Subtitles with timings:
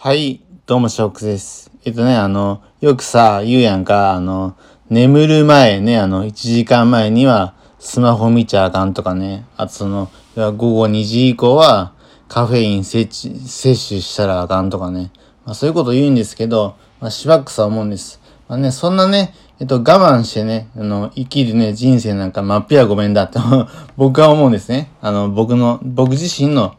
[0.00, 1.72] はい、どうも、ショックです。
[1.84, 4.56] えっとね、あの、よくさ、言うやんか、あの、
[4.88, 11.94] 眠る前ね、あの、1時間前にはスマホ見ちゃあかんとかね、あとその、午後2時以降は
[12.28, 15.10] カフェイン摂取したらあかんとかね、
[15.44, 18.20] まあそういうこと言うんですけど、まあしばくさ思うんです。
[18.46, 23.40] まあね、そんなね、えっと、我慢してね、あの、生きるね、人生なんか真っぴはごめんだって
[23.98, 24.92] 僕は思うんですね。
[25.02, 26.76] あの、僕の、僕自身の、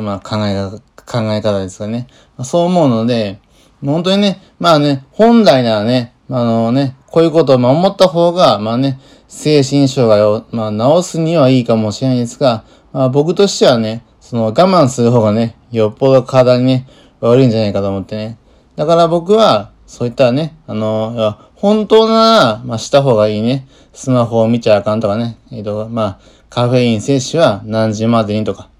[0.00, 0.72] まあ、考えが、
[1.06, 2.06] 考え方ですかね。
[2.36, 3.40] まあ、そう思うので、
[3.84, 16.86] 本当にね、まあね、本来ならね、あ、のね、こういうことを守った方が、まあね、精神障害を、まあ、治すにはいいかもしれないですが、まあ、僕としてはね、その我慢する方がね、よっぽど体にね、
[17.20, 18.38] 悪いんじゃないかと思ってね。
[18.76, 23.66] だから僕は、そういったね、あの、本当なら、まあ、した方がいいね。
[23.92, 25.38] スマホを見ちゃあかんとかね。
[25.50, 28.70] えっと、まあ、カフェイン摂取は何時までにとか。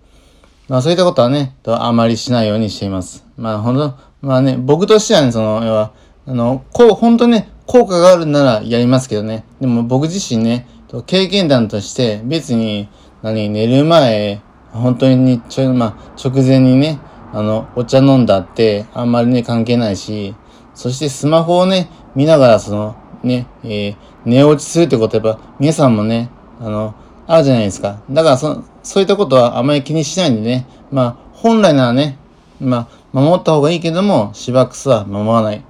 [0.72, 3.26] まあそういったことはね、とあまりしないようにしています。
[3.36, 3.94] まあ本当
[4.26, 5.92] まあね、僕としてはね、その、要は、
[6.24, 9.44] あの、こう、本当ね、効果があるならやりますけどね。
[9.60, 12.88] でも僕自身ね、と経験談として別に、
[13.20, 16.98] 何、寝る前、本当にちょ、まあ直前にね、
[17.34, 20.34] あの、お茶飲んだってあんまりね、関係ないし、
[20.74, 26.94] そしてスマホをね、見ながらその、ね、えー寝落ちするってことはやっぱ皆さんもね、あの、
[27.32, 28.02] あるじゃないですか。
[28.10, 30.66] だからそ、そういったことはあまり気にしないんでね。
[30.90, 32.18] まあ、本来ならね、
[32.60, 35.64] まあ、守った方がいいけども、しばくすは守らない。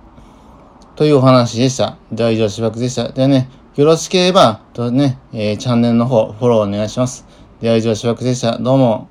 [0.97, 1.99] というお話でした。
[2.11, 3.13] では以上、しばくでした。
[3.13, 7.25] ではね、よろしければ、とね、えーチャンネルの方、フォローお願いします。
[7.61, 8.59] では以上、しばくでした。
[8.59, 9.09] どうも。